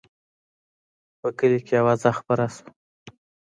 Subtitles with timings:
[1.19, 2.69] په کلي کې اوازه خپره شوه.